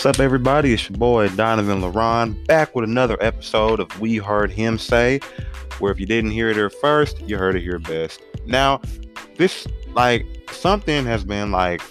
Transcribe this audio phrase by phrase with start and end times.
[0.00, 0.72] What's up, everybody?
[0.72, 5.20] It's your boy Donovan LaRon back with another episode of We Heard Him Say,
[5.78, 8.22] where if you didn't hear it here first, you heard it here best.
[8.46, 8.80] Now,
[9.36, 11.82] this like something has been like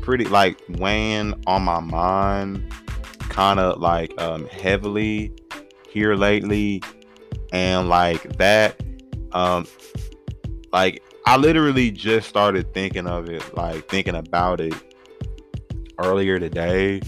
[0.00, 2.68] pretty like weighing on my mind,
[3.28, 5.32] kind of like um heavily
[5.88, 6.82] here lately,
[7.52, 8.82] and like that,
[9.30, 9.68] um,
[10.72, 14.74] like I literally just started thinking of it, like thinking about it
[15.98, 17.00] earlier today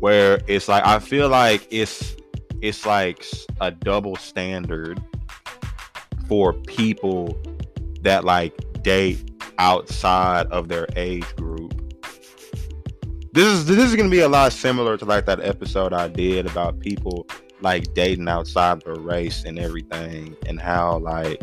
[0.00, 2.16] where it's like I feel like it's
[2.62, 3.24] it's like
[3.60, 5.02] a double standard
[6.26, 7.40] for people
[8.02, 11.74] that like date outside of their age group.
[13.32, 16.46] This is this is gonna be a lot similar to like that episode I did
[16.46, 17.26] about people
[17.60, 21.42] like dating outside their race and everything and how like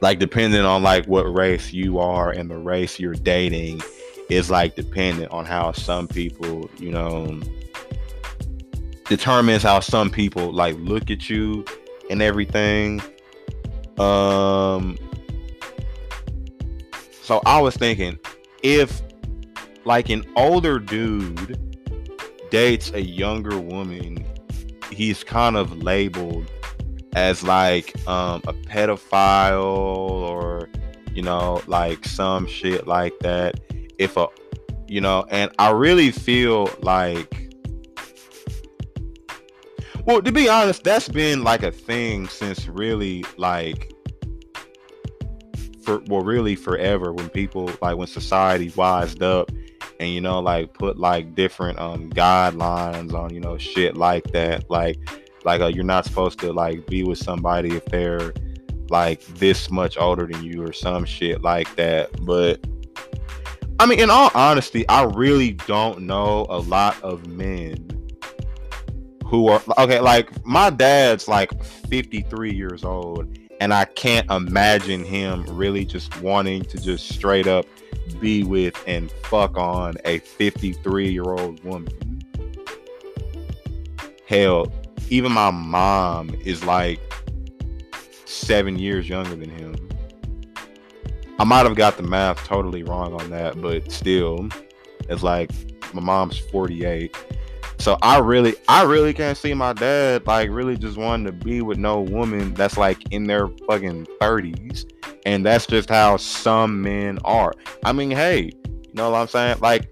[0.00, 3.80] like depending on like what race you are and the race you're dating
[4.28, 7.40] is like dependent on how some people you know
[9.04, 11.64] determines how some people like look at you
[12.10, 13.00] and everything.
[13.98, 14.98] Um
[17.26, 18.16] so i was thinking
[18.62, 19.02] if
[19.84, 21.58] like an older dude
[22.50, 24.24] dates a younger woman
[24.92, 26.48] he's kind of labeled
[27.16, 30.68] as like um, a pedophile or
[31.12, 33.58] you know like some shit like that.
[33.98, 34.28] If a
[34.88, 37.50] you know and i really feel like
[40.04, 43.92] well to be honest that's been like a thing since really like
[45.82, 49.50] for well really forever when people like when society wised up
[49.98, 54.68] and you know like put like different um guidelines on you know shit like that.
[54.70, 54.98] Like
[55.46, 58.34] like uh, you're not supposed to like be with somebody if they're
[58.90, 62.60] like this much older than you or some shit like that but
[63.80, 67.90] i mean in all honesty i really don't know a lot of men
[69.24, 75.44] who are okay like my dad's like 53 years old and i can't imagine him
[75.48, 77.66] really just wanting to just straight up
[78.20, 82.22] be with and fuck on a 53 year old woman.
[84.28, 84.72] Hell
[85.10, 87.00] even my mom is like
[88.24, 89.74] seven years younger than him.
[91.38, 94.48] I might have got the math totally wrong on that, but still,
[95.08, 95.50] it's like
[95.92, 97.14] my mom's 48.
[97.78, 101.60] So I really, I really can't see my dad like really just wanting to be
[101.60, 104.90] with no woman that's like in their fucking 30s.
[105.26, 107.52] And that's just how some men are.
[107.84, 109.58] I mean, hey, you know what I'm saying?
[109.60, 109.90] Like,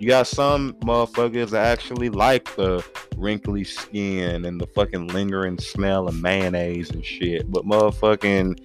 [0.00, 2.82] you got some motherfuckers that actually like the
[3.18, 7.50] wrinkly skin and the fucking lingering smell of mayonnaise and shit.
[7.52, 8.58] But motherfucking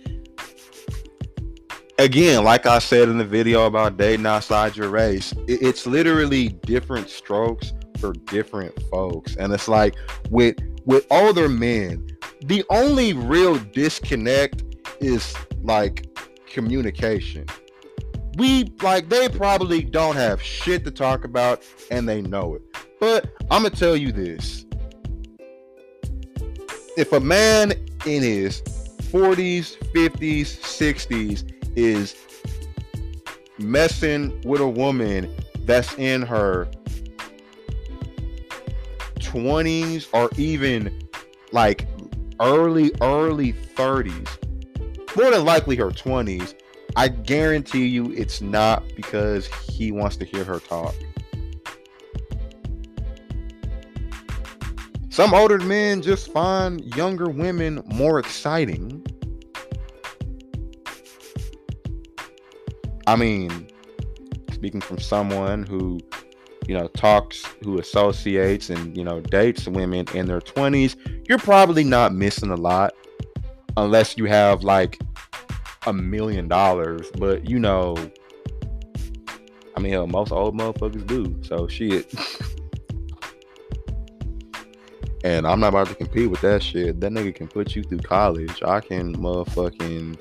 [2.00, 7.10] again, like I said in the video about dating outside your race, it's literally different
[7.10, 9.36] strokes for different folks.
[9.36, 9.96] And it's like
[10.30, 12.08] with with older men,
[12.46, 14.64] the only real disconnect
[15.02, 16.06] is like
[16.48, 17.46] communication.
[18.36, 22.62] We like they probably don't have shit to talk about and they know it.
[23.00, 24.66] But I'm gonna tell you this:
[26.98, 27.72] if a man
[28.06, 28.62] in his
[29.12, 32.16] 40s, 50s, 60s is
[33.58, 35.34] messing with a woman
[35.66, 36.68] that's in her
[39.16, 41.02] 20s or even
[41.52, 41.88] like
[42.42, 44.28] early early 30s
[45.16, 46.54] more than likely her 20s
[46.96, 50.96] i guarantee you it's not because he wants to hear her talk
[55.16, 59.02] Some older men just find younger women more exciting.
[63.08, 63.70] I mean,
[64.52, 66.02] speaking from someone who,
[66.68, 70.98] you know, talks, who associates and, you know, dates women in their 20s,
[71.30, 72.94] you're probably not missing a lot
[73.78, 75.00] unless you have like
[75.86, 77.12] a million dollars.
[77.18, 77.96] But, you know,
[79.76, 81.36] I mean, hell, most old motherfuckers do.
[81.44, 82.14] So, shit.
[85.26, 87.02] And I'm not about to compete with that shit.
[87.02, 88.62] That nigga can put you through college.
[88.62, 90.20] I can motherfucking.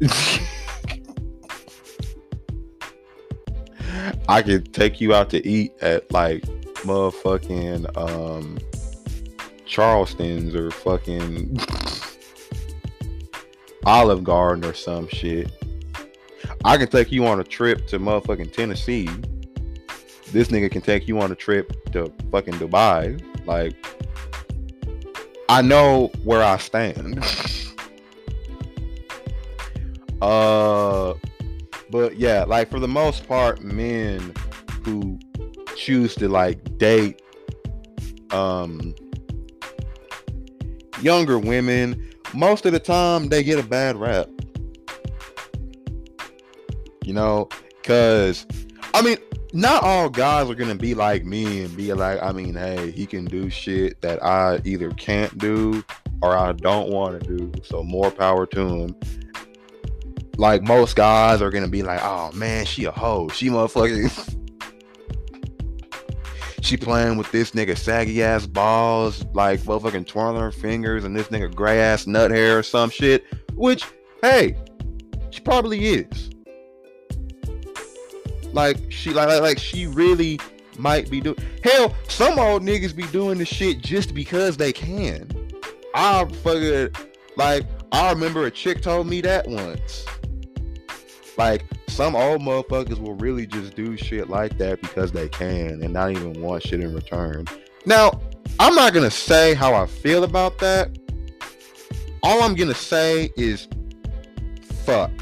[4.28, 6.44] I can take you out to eat at like
[6.86, 8.58] motherfucking um
[9.66, 11.58] Charleston's or fucking
[13.84, 15.50] Olive Garden or some shit.
[16.64, 19.08] I can take you on a trip to motherfucking Tennessee.
[20.30, 23.20] This nigga can take you on a trip to fucking Dubai.
[23.46, 23.74] Like
[25.48, 27.22] I know where I stand.
[30.22, 31.14] uh
[31.90, 34.32] but yeah, like for the most part, men
[34.84, 35.18] who
[35.76, 37.20] choose to like date
[38.30, 38.94] um
[41.02, 44.28] younger women, most of the time they get a bad rap.
[47.04, 47.48] You know,
[47.82, 48.46] cuz
[48.94, 49.16] I mean,
[49.52, 53.06] not all guys are gonna be like me and be like, I mean, hey, he
[53.06, 55.84] can do shit that I either can't do
[56.22, 57.52] or I don't want to do.
[57.62, 58.96] So more power to him.
[60.36, 63.28] Like most guys are gonna be like, oh man, she a hoe.
[63.28, 64.41] She motherfucking
[66.62, 71.28] she playing with this nigga saggy ass balls, like motherfucking twirling her fingers and this
[71.28, 73.24] nigga gray ass nut hair or some shit.
[73.54, 73.84] Which,
[74.22, 74.56] hey,
[75.30, 76.30] she probably is.
[78.52, 80.38] Like she like like, like she really
[80.78, 85.28] might be doing hell, some old niggas be doing this shit just because they can.
[85.94, 86.90] I fucking
[87.36, 90.06] like I remember a chick told me that once.
[91.36, 91.64] Like
[92.02, 96.10] some old motherfuckers will really just do shit like that because they can and not
[96.10, 97.46] even want shit in return.
[97.86, 98.20] Now,
[98.58, 100.98] I'm not gonna say how I feel about that.
[102.24, 103.68] All I'm gonna say is
[104.84, 105.12] fuck.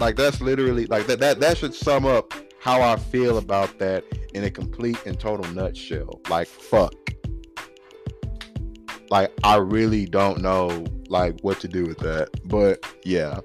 [0.00, 4.02] Like that's literally like that that that should sum up how I feel about that
[4.34, 6.20] in a complete and total nutshell.
[6.28, 6.94] Like fuck.
[9.08, 12.30] Like I really don't know like what to do with that.
[12.48, 13.38] But yeah.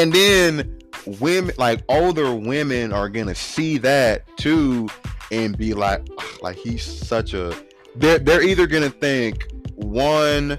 [0.00, 0.78] And then
[1.20, 4.88] women like older women are gonna see that too
[5.30, 6.00] and be like
[6.40, 7.54] like he's such a
[7.96, 10.58] they're they're either gonna think one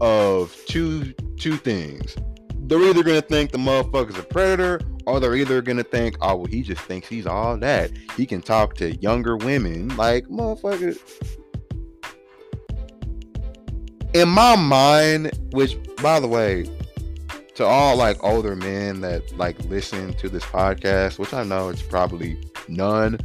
[0.00, 2.16] of two two things.
[2.66, 6.46] They're either gonna think the motherfucker's a predator or they're either gonna think, oh well,
[6.46, 7.92] he just thinks he's all that.
[8.16, 10.98] He can talk to younger women, like motherfucker.
[14.14, 16.66] In my mind, which by the way,
[17.54, 21.82] to all like older men that like listen to this podcast, which I know it's
[21.82, 23.18] probably none.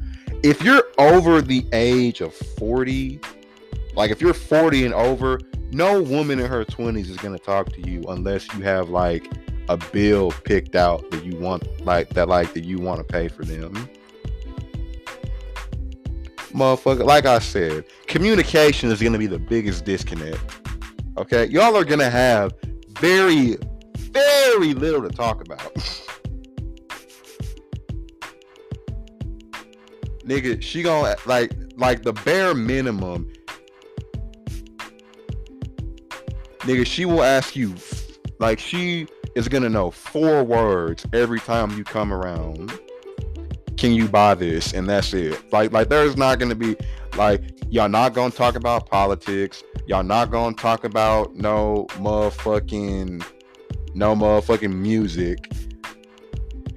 [0.44, 3.20] If you're over the age of 40,
[3.96, 5.40] like if you're 40 and over,
[5.72, 9.32] no woman in her 20s is going to talk to you unless you have like
[9.68, 13.28] a bill picked out that you want like that like that you want to pay
[13.28, 13.72] for them
[16.52, 20.42] motherfucker like i said communication is going to be the biggest disconnect
[21.18, 22.52] okay y'all are going to have
[23.00, 23.58] very
[24.12, 25.74] very little to talk about
[30.26, 33.32] nigga she gonna like like the bare minimum
[36.60, 37.74] nigga she will ask you
[38.40, 42.78] like she is gonna know four words every time you come around.
[43.78, 44.74] Can you buy this?
[44.74, 45.52] And that's it.
[45.54, 46.76] Like, like there's not gonna be
[47.16, 49.64] like y'all not gonna talk about politics.
[49.88, 53.24] Y'all not gonna talk about no motherfucking
[53.94, 55.52] no motherfucking music.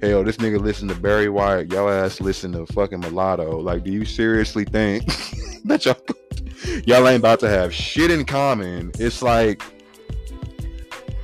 [0.01, 1.71] Hell, this nigga listen to Barry White.
[1.71, 3.59] Y'all ass listen to fucking Mulatto.
[3.59, 5.05] Like, do you seriously think
[5.65, 5.95] that y'all
[6.85, 8.91] y'all ain't about to have shit in common?
[8.99, 9.61] It's like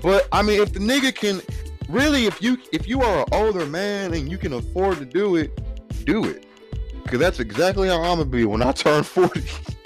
[0.02, 1.42] but I mean, if the nigga can
[1.90, 5.36] really, if you if you are an older man and you can afford to do
[5.36, 5.60] it,
[6.06, 6.46] do it.
[7.08, 9.44] Cause that's exactly how I'm gonna be when I turn 40.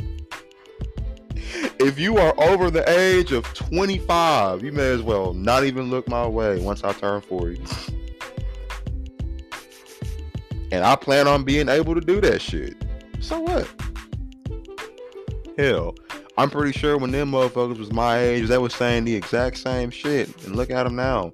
[1.83, 6.07] if you are over the age of 25, you may as well not even look
[6.07, 7.61] my way once I turn 40.
[10.71, 12.75] and I plan on being able to do that shit.
[13.19, 13.69] So what?
[15.57, 15.95] Hell,
[16.37, 19.91] I'm pretty sure when them motherfuckers was my age, they was saying the exact same
[19.91, 20.29] shit.
[20.45, 21.31] And look at them now.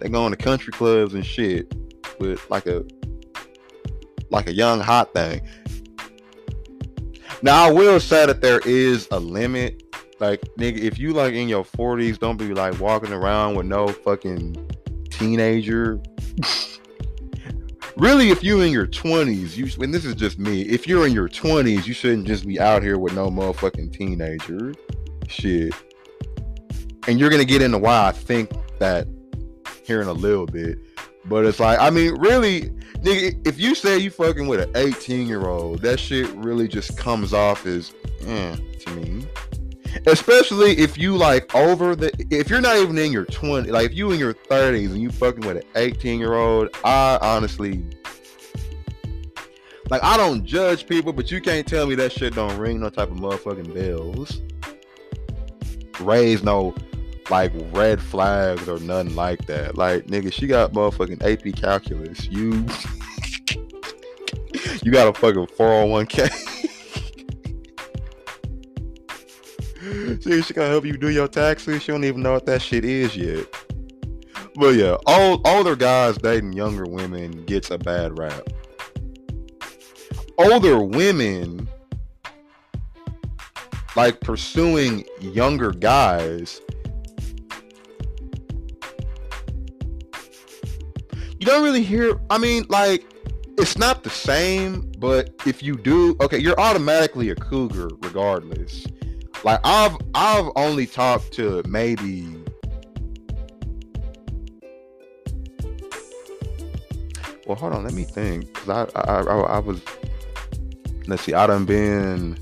[0.00, 1.74] They going to country clubs and shit
[2.20, 2.84] with like a
[4.30, 5.40] like a young hot thing.
[7.42, 9.82] Now I will say that there is a limit.
[10.20, 13.88] Like nigga, if you like in your 40s, don't be like walking around with no
[13.88, 14.68] fucking
[15.10, 16.00] teenager.
[17.96, 21.12] really, if you in your 20s, you and this is just me, if you're in
[21.12, 24.74] your 20s, you shouldn't just be out here with no motherfucking teenager.
[25.28, 25.72] Shit.
[27.06, 29.06] And you're gonna get into why I think that
[29.84, 30.78] here in a little bit.
[31.26, 32.70] But it's like, I mean, really,
[33.02, 36.98] nigga, if you say you fucking with an 18 year old, that shit really just
[36.98, 37.92] comes off as
[38.26, 39.26] eh, to me
[40.08, 43.96] especially if you like over the if you're not even in your 20 like if
[43.96, 47.84] you in your 30s and you fucking with an 18 year old i honestly
[49.90, 52.90] like i don't judge people but you can't tell me that shit don't ring no
[52.90, 54.40] type of motherfucking bells.
[56.00, 56.74] Raise no
[57.30, 59.76] like red flags or nothing like that.
[59.76, 62.26] Like nigga she got motherfucking ap calculus.
[62.26, 62.64] You
[64.82, 66.47] you got a fucking 401k
[70.20, 71.82] she, she gonna help you do your taxes.
[71.82, 73.46] She don't even know what that shit is yet.
[74.54, 78.42] But yeah, all older guys dating younger women gets a bad rap.
[80.38, 81.68] older women
[83.96, 86.60] like pursuing younger guys
[91.40, 93.04] you don't really hear i mean like
[93.58, 98.86] it's not the same but if you do okay you're automatically a cougar regardless
[99.44, 102.26] like i've i've only talked to maybe
[107.46, 109.80] well hold on let me think because I, I i i was
[111.06, 112.38] let's see i done been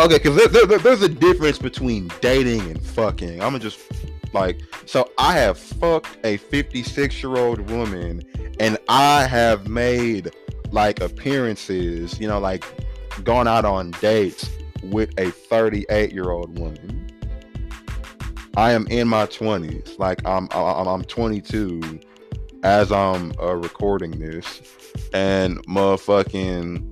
[0.00, 3.34] okay because there, there, there's a difference between dating and fucking.
[3.34, 3.80] I'm gonna just
[4.34, 8.22] like so i have fucked a 56 year old woman
[8.58, 10.30] and i have made
[10.72, 12.64] like appearances you know like
[13.22, 14.48] gone out on dates
[14.82, 17.04] with a 38 year old woman
[18.56, 19.98] I am in my 20s.
[19.98, 22.00] Like I'm I'm, I'm 22
[22.62, 24.62] as I'm uh, recording this,
[25.12, 26.90] and motherfucking.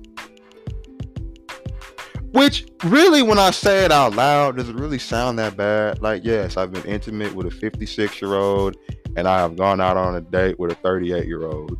[2.31, 6.01] Which really, when I say it out loud, does it really sound that bad?
[6.01, 8.75] Like, yes, I've been intimate with a 56 year old,
[9.15, 11.77] and I have gone out on a date with a 38 year old.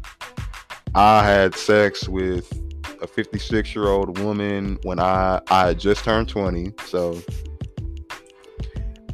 [0.94, 2.63] I had sex with
[3.04, 6.74] a 56 year old woman when I I just turned 20.
[6.86, 7.22] So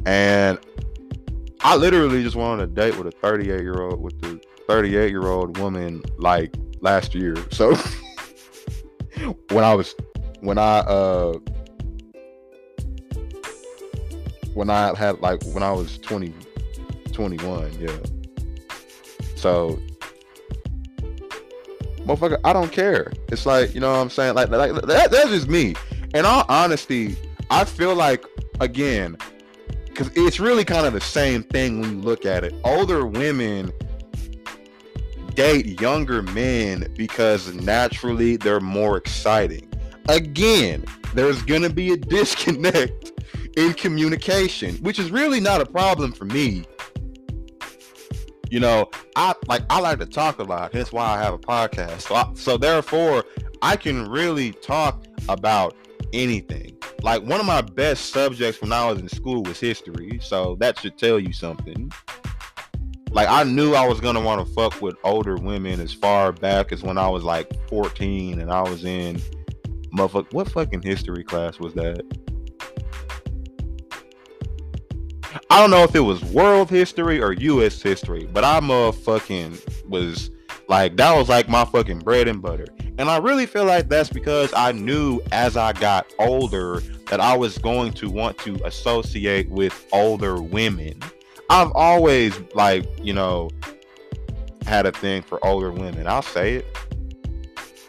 [0.06, 0.58] and
[1.60, 5.10] I literally just went on a date with a 38 year old with the 38
[5.10, 7.36] year old woman like last year.
[7.50, 7.74] So
[9.50, 9.94] when I was
[10.40, 11.34] when I uh
[14.54, 16.32] when I had like when I was 20
[17.12, 17.90] 21, yeah.
[19.34, 19.80] So
[22.16, 23.12] motherfucker, I don't care.
[23.28, 24.34] It's like, you know what I'm saying?
[24.34, 25.74] Like, like that, that's just me.
[26.14, 27.16] In all honesty,
[27.50, 28.24] I feel like
[28.60, 29.16] again,
[29.86, 32.54] because it's really kind of the same thing when you look at it.
[32.64, 33.72] Older women
[35.34, 39.68] date younger men because naturally they're more exciting.
[40.08, 43.12] Again, there's going to be a disconnect
[43.56, 46.64] in communication, which is really not a problem for me.
[48.50, 50.72] You know, I like I like to talk a lot.
[50.72, 52.02] That's why I have a podcast.
[52.02, 53.24] So, I, so therefore,
[53.62, 55.76] I can really talk about
[56.12, 56.76] anything.
[57.02, 60.80] Like one of my best subjects when I was in school was history, so that
[60.80, 61.92] should tell you something.
[63.12, 66.72] Like I knew I was gonna want to fuck with older women as far back
[66.72, 69.20] as when I was like 14 and I was in
[69.94, 72.02] motherfuck what fucking history class was that?
[75.60, 80.30] I don't know if it was world history or US history, but I motherfucking was
[80.68, 82.64] like that was like my fucking bread and butter.
[82.96, 87.36] And I really feel like that's because I knew as I got older that I
[87.36, 90.98] was going to want to associate with older women.
[91.50, 93.50] I've always like, you know,
[94.64, 96.06] had a thing for older women.
[96.06, 96.66] I'll say it.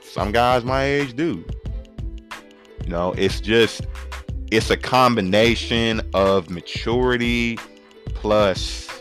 [0.03, 1.45] Some guys my age do.
[2.83, 3.85] You know, it's just
[4.51, 7.57] it's a combination of maturity
[8.13, 8.91] plus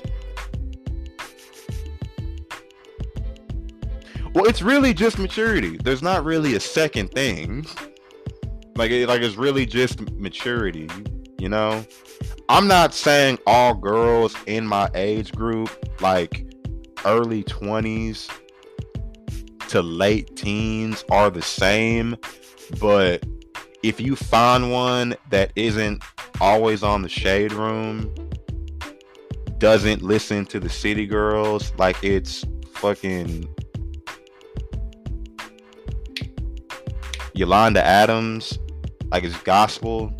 [4.33, 5.77] Well, it's really just maturity.
[5.83, 7.67] There's not really a second thing.
[8.77, 10.89] Like, it, like it's really just maturity.
[11.39, 11.85] You know,
[12.49, 16.47] I'm not saying all girls in my age group, like
[17.05, 18.31] early 20s
[19.69, 22.17] to late teens, are the same.
[22.81, 23.25] But
[23.83, 26.03] if you find one that isn't
[26.41, 28.13] always on the shade room,
[29.59, 32.45] doesn't listen to the city girls, like it's
[32.75, 33.49] fucking
[37.35, 38.59] Yolanda Adams,
[39.11, 40.15] like it's gospel.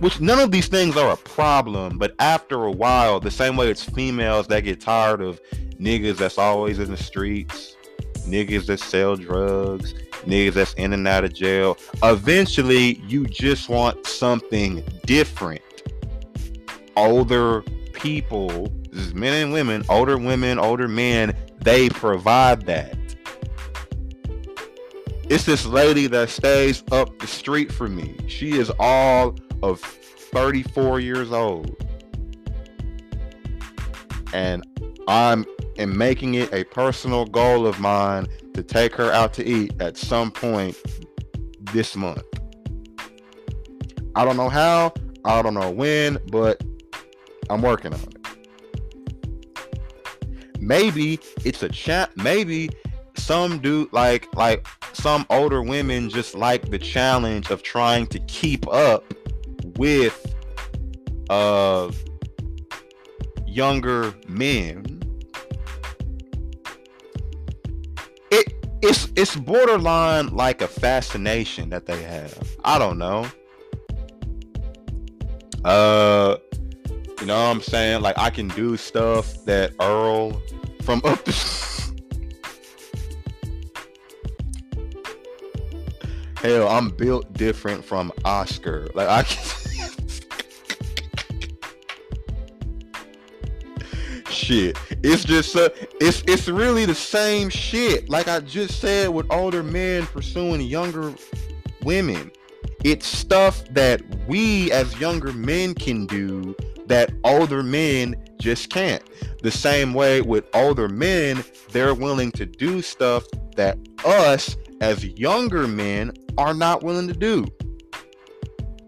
[0.00, 3.70] Which none of these things are a problem, but after a while, the same way
[3.70, 5.40] it's females that get tired of
[5.78, 7.76] niggas that's always in the streets,
[8.26, 9.94] niggas that sell drugs,
[10.26, 11.76] niggas that's in and out of jail.
[12.02, 15.62] Eventually, you just want something different.
[16.96, 17.62] Older
[17.92, 18.72] people,
[19.14, 22.96] men and women, older women, older men, they provide that.
[25.30, 28.14] It's this lady that stays up the street from me.
[28.28, 31.76] She is all of 34 years old.
[34.34, 34.64] And
[35.08, 35.46] I'm
[35.78, 39.96] am making it a personal goal of mine to take her out to eat at
[39.96, 40.76] some point
[41.72, 42.22] this month.
[44.16, 44.94] I don't know how,
[45.24, 46.62] I don't know when, but
[47.50, 48.16] I'm working on it.
[50.60, 52.70] Maybe it's a chat, maybe
[53.16, 58.66] some do like like some older women just like the challenge of trying to keep
[58.68, 59.04] up
[59.76, 60.34] with
[61.30, 61.90] uh
[63.46, 64.93] younger men
[68.84, 72.38] it's it's borderline like a fascination that they have.
[72.64, 73.26] I don't know.
[75.64, 76.36] Uh
[77.20, 78.02] you know what I'm saying?
[78.02, 80.42] Like I can do stuff that Earl
[80.82, 81.32] from up the
[86.36, 88.88] Hell, I'm built different from Oscar.
[88.94, 89.63] Like I can
[94.44, 94.78] shit.
[95.02, 95.70] It's just uh,
[96.00, 98.08] it's it's really the same shit.
[98.08, 101.14] Like I just said with older men pursuing younger
[101.82, 102.30] women.
[102.84, 106.54] It's stuff that we as younger men can do
[106.86, 109.02] that older men just can't.
[109.42, 113.24] The same way with older men, they're willing to do stuff
[113.56, 117.46] that us as younger men are not willing to do.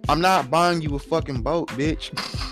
[0.09, 2.13] I'm not buying you a fucking boat, bitch.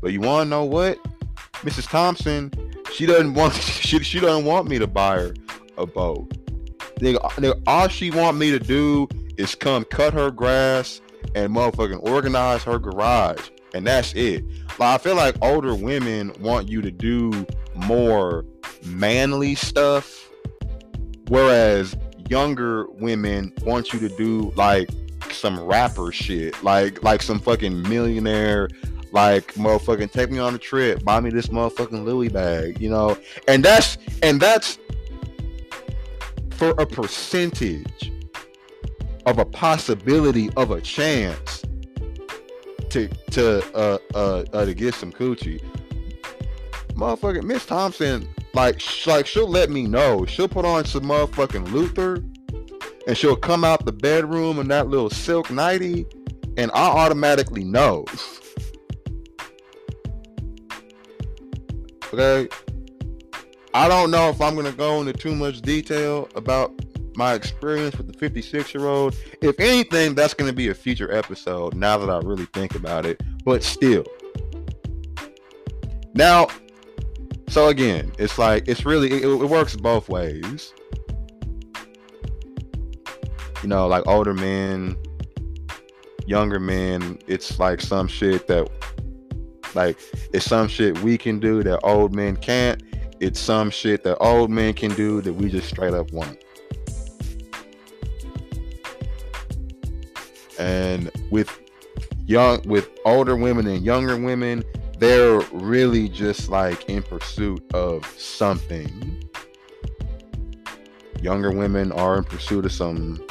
[0.00, 0.98] But you want to know what?
[1.62, 1.88] Mrs.
[1.88, 2.52] Thompson,
[2.92, 5.34] she doesn't want she, she doesn't want me to buy her
[5.78, 6.30] a boat.
[7.00, 11.00] Nigga, uh, nigga, all she want me to do is come cut her grass
[11.34, 14.44] and motherfucking organize her garage, and that's it.
[14.78, 18.44] Like I feel like older women want you to do more
[18.84, 20.30] manly stuff,
[21.28, 21.96] whereas
[22.28, 24.88] younger women want you to do like
[25.30, 28.68] some rapper shit, like like some fucking millionaire
[29.16, 33.16] like motherfucking take me on a trip, buy me this motherfucking Louis bag, you know,
[33.48, 34.78] and that's and that's
[36.50, 38.12] for a percentage
[39.24, 41.62] of a possibility of a chance
[42.90, 45.64] to to uh uh, uh to get some coochie.
[46.88, 50.26] Motherfucking Miss Thompson, like sh- like she'll let me know.
[50.26, 52.22] She'll put on some motherfucking Luther,
[53.06, 56.04] and she'll come out the bedroom in that little silk nighty,
[56.58, 58.04] and I automatically know.
[62.18, 62.48] Okay.
[63.74, 66.72] I don't know if I'm going to go into too much detail about
[67.14, 69.14] my experience with the 56 year old.
[69.42, 73.04] If anything, that's going to be a future episode now that I really think about
[73.04, 73.20] it.
[73.44, 74.06] But still.
[76.14, 76.46] Now,
[77.48, 80.72] so again, it's like, it's really, it, it works both ways.
[83.62, 84.96] You know, like older men,
[86.26, 88.70] younger men, it's like some shit that
[89.76, 89.98] like
[90.32, 92.82] it's some shit we can do that old men can't.
[93.20, 96.38] It's some shit that old men can do that we just straight up want.
[100.58, 101.56] And with
[102.26, 104.64] young with older women and younger women,
[104.98, 109.22] they're really just like in pursuit of something.
[111.20, 113.24] Younger women are in pursuit of some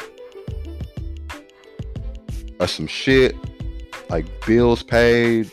[2.59, 3.35] of some shit
[4.09, 5.51] like bills paid,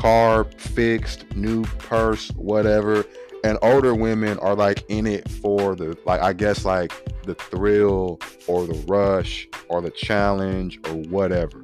[0.00, 3.04] car fixed, new purse, whatever.
[3.44, 6.92] And older women are like in it for the like I guess like
[7.24, 11.62] the thrill or the rush or the challenge or whatever.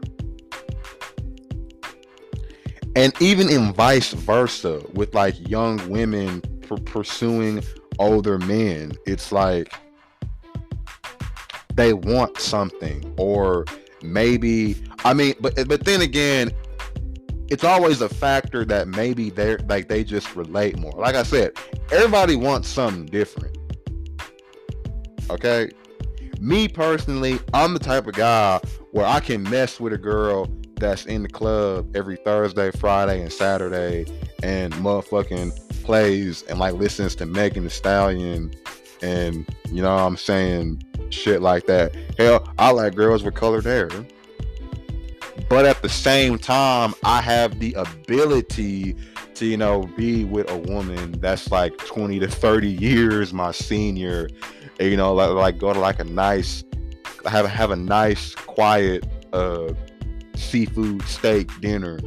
[2.95, 7.63] And even in vice versa with like young women for pursuing
[7.99, 9.73] older men, it's like
[11.75, 13.65] they want something or
[14.03, 16.53] maybe I mean but but then again
[17.49, 20.93] it's always a factor that maybe they're like they just relate more.
[20.93, 21.53] Like I said,
[21.91, 23.57] everybody wants something different.
[25.31, 25.71] Okay.
[26.41, 28.61] Me personally, I'm the type of guy
[28.93, 33.33] where I can mess with a girl that's in the club every Thursday, Friday, and
[33.33, 34.05] Saturday
[34.43, 38.53] and motherfucking plays and like listens to Megan Thee Stallion
[39.03, 41.95] and you know what I'm saying shit like that.
[42.19, 43.89] Hell, I like girls with colored hair
[45.49, 48.95] but at the same time i have the ability
[49.35, 54.29] to you know be with a woman that's like 20 to 30 years my senior
[54.81, 56.65] and, you know like, like go to like a nice
[57.27, 59.73] have have a nice quiet uh
[60.35, 61.99] seafood steak dinner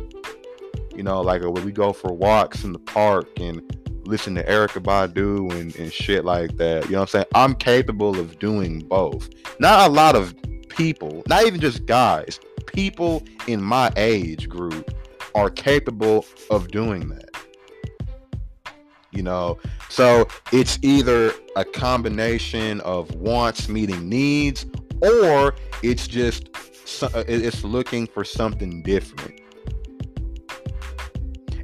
[0.95, 3.62] you know like when we go for walks in the park and
[4.10, 6.86] listen to Erykah Badu and, and shit like that.
[6.86, 7.25] You know what I'm saying?
[7.36, 9.30] I'm capable of doing both.
[9.60, 10.36] Not a lot of
[10.67, 12.39] people, not even just guys,
[12.73, 14.93] people in my age group
[15.36, 17.29] are capable of doing that.
[19.12, 19.58] You know,
[19.89, 24.65] so it's either a combination of wants meeting needs
[25.01, 26.49] or it's just
[27.01, 29.39] uh, it's looking for something different.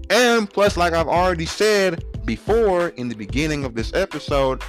[0.10, 4.63] And plus, like I've already said before in the beginning of this episode,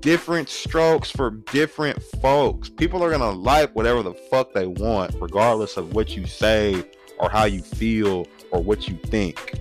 [0.00, 2.68] different strokes for different folks.
[2.68, 6.84] People are gonna like whatever the fuck they want, regardless of what you say
[7.18, 9.58] or how you feel or what you think.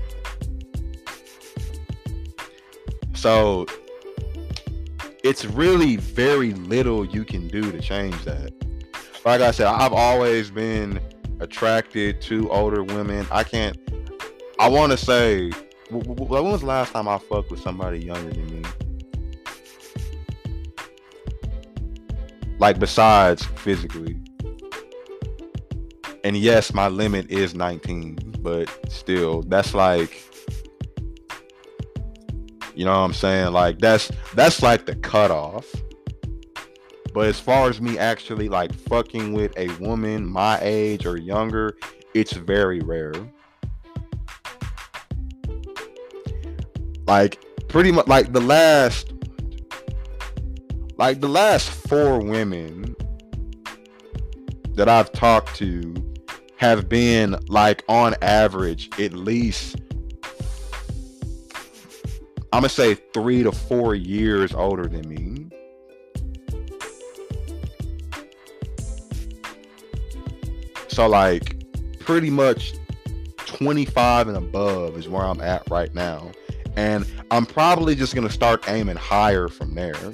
[3.13, 3.65] So
[5.23, 8.53] it's really very little you can do to change that.
[9.25, 11.01] Like I said, I've always been
[11.39, 13.27] attracted to older women.
[13.31, 13.77] I can't.
[14.59, 15.51] I want to say,
[15.89, 18.63] when was the last time I fucked with somebody younger than me?
[22.59, 24.19] Like besides physically.
[26.23, 30.23] And yes, my limit is 19, but still, that's like
[32.77, 33.53] you know what I'm saying?
[33.53, 35.65] Like that's that's like the cutoff.
[37.11, 41.75] But as far as me actually like fucking with a woman my age or younger,
[42.13, 43.13] it's very rare.
[47.07, 49.16] Like pretty much like the last
[50.97, 52.95] like the last four women
[54.73, 55.93] that I've talked to
[56.57, 59.77] have been like on average at least
[62.53, 65.49] I'm gonna say three to four years older than me.
[70.87, 71.65] So like
[71.99, 72.73] pretty much
[73.37, 76.31] 25 and above is where I'm at right now.
[76.75, 80.13] And I'm probably just gonna start aiming higher from there.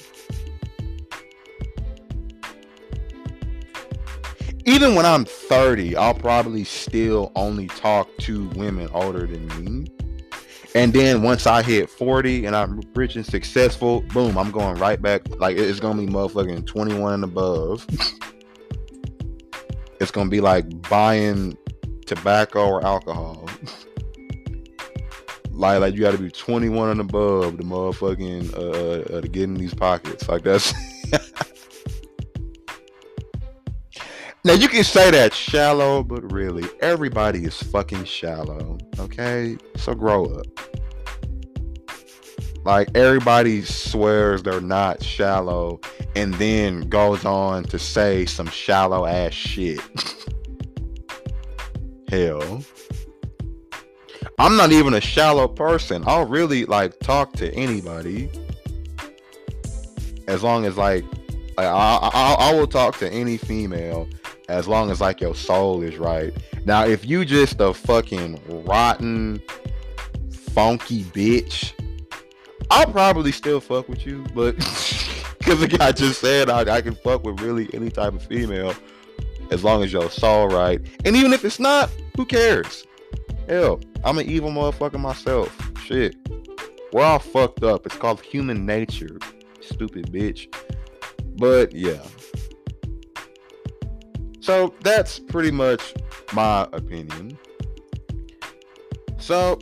[4.65, 9.87] Even when I'm 30, I'll probably still only talk to women older than me.
[10.75, 15.01] And then once I hit 40 and I'm rich and successful, boom, I'm going right
[15.01, 15.21] back.
[15.37, 17.85] Like it's gonna be motherfucking 21 and above.
[19.99, 21.57] it's gonna be like buying
[22.05, 23.47] tobacco or alcohol.
[25.51, 29.55] like like you gotta be 21 and above to motherfucking uh, uh to get in
[29.55, 30.27] these pockets.
[30.27, 30.73] Like that's
[34.45, 38.77] Now you can say that shallow, but really, everybody is fucking shallow.
[38.99, 39.57] Okay?
[39.77, 40.45] So grow up.
[42.65, 45.79] Like everybody swears they're not shallow
[46.15, 49.79] and then goes on to say some shallow ass shit.
[52.09, 52.63] Hell.
[54.39, 56.03] I'm not even a shallow person.
[56.05, 58.29] I'll really like talk to anybody.
[60.27, 61.05] As long as like
[61.57, 64.07] I, I, I will talk to any female
[64.49, 66.33] as long as like your soul is right.
[66.65, 69.41] Now, if you just a fucking rotten,
[70.51, 71.73] funky bitch,
[72.69, 74.55] I'll probably still fuck with you, but
[75.37, 78.73] because the guy just said I, I can fuck with really any type of female
[79.51, 80.81] as long as your soul right.
[81.05, 82.85] And even if it's not, who cares?
[83.47, 85.55] Hell, I'm an evil motherfucker myself.
[85.83, 86.15] Shit.
[86.91, 87.85] We're all fucked up.
[87.85, 89.17] It's called human nature.
[89.61, 90.53] Stupid bitch.
[91.37, 92.01] But yeah,
[94.43, 95.93] so that's pretty much
[96.33, 97.37] my opinion.
[99.17, 99.57] So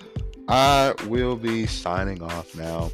[0.48, 2.90] I will be signing off now.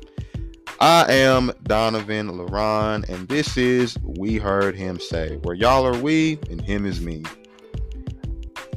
[0.80, 6.38] I am Donovan Laron, and this is We Heard Him Say, where y'all are we
[6.48, 7.24] and him is me.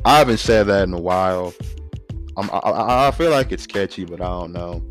[0.03, 1.53] I haven't said that in a while.
[2.37, 4.83] I, I feel like it's catchy, but I don't know.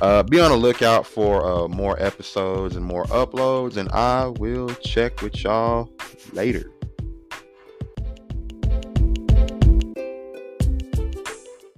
[0.00, 4.68] Uh, be on the lookout for uh, more episodes and more uploads, and I will
[4.76, 5.92] check with y'all
[6.32, 6.71] later.